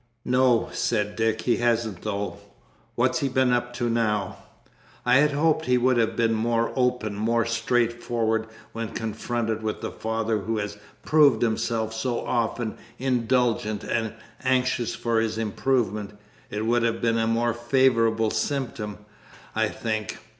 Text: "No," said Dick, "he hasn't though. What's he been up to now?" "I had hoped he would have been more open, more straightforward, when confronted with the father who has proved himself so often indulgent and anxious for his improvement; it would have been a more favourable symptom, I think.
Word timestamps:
"No," 0.25 0.69
said 0.73 1.15
Dick, 1.15 1.41
"he 1.41 1.57
hasn't 1.57 2.01
though. 2.01 2.37
What's 2.95 3.19
he 3.19 3.29
been 3.29 3.53
up 3.53 3.71
to 3.75 3.87
now?" 3.87 4.37
"I 5.05 5.17
had 5.17 5.29
hoped 5.33 5.65
he 5.65 5.77
would 5.77 5.97
have 5.97 6.15
been 6.15 6.33
more 6.33 6.73
open, 6.75 7.13
more 7.13 7.45
straightforward, 7.45 8.47
when 8.71 8.93
confronted 8.95 9.61
with 9.61 9.81
the 9.81 9.91
father 9.91 10.39
who 10.39 10.57
has 10.57 10.75
proved 11.05 11.43
himself 11.43 11.93
so 11.93 12.25
often 12.25 12.79
indulgent 12.97 13.83
and 13.83 14.15
anxious 14.43 14.95
for 14.95 15.19
his 15.21 15.37
improvement; 15.37 16.17
it 16.49 16.65
would 16.65 16.81
have 16.81 16.99
been 16.99 17.19
a 17.19 17.27
more 17.27 17.53
favourable 17.53 18.31
symptom, 18.31 18.97
I 19.55 19.67
think. 19.69 20.17